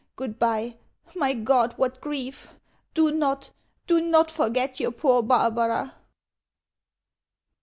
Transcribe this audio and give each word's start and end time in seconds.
Goodbye. 0.15 0.77
My 1.13 1.35
God, 1.35 1.75
what 1.77 2.01
grief! 2.01 2.47
Do 2.95 3.11
not, 3.11 3.51
do 3.85 4.01
not 4.01 4.31
forget 4.31 4.79
your 4.79 4.91
poor 4.91 5.21
Barbara! 5.21 5.93